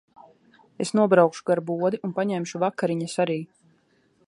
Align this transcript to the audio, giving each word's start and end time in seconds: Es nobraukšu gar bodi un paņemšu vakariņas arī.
Es 0.85 0.91
nobraukšu 0.99 1.45
gar 1.51 1.61
bodi 1.67 2.01
un 2.09 2.15
paņemšu 2.21 2.63
vakariņas 2.65 3.17
arī. 3.27 3.39